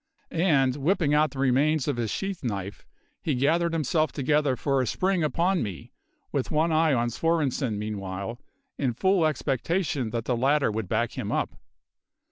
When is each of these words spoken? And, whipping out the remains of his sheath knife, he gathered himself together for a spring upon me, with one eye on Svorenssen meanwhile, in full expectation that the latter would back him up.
And, 0.31 0.77
whipping 0.77 1.13
out 1.13 1.29
the 1.29 1.37
remains 1.37 1.87
of 1.87 1.97
his 1.97 2.09
sheath 2.09 2.43
knife, 2.43 2.87
he 3.21 3.35
gathered 3.35 3.71
himself 3.71 4.11
together 4.11 4.55
for 4.55 4.81
a 4.81 4.87
spring 4.87 5.23
upon 5.23 5.61
me, 5.61 5.91
with 6.31 6.49
one 6.49 6.71
eye 6.71 6.91
on 6.95 7.11
Svorenssen 7.11 7.77
meanwhile, 7.77 8.39
in 8.79 8.93
full 8.93 9.27
expectation 9.27 10.09
that 10.09 10.25
the 10.25 10.35
latter 10.35 10.71
would 10.71 10.89
back 10.89 11.11
him 11.11 11.31
up. 11.31 11.55